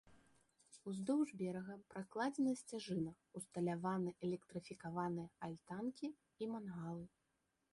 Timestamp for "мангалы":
6.57-7.05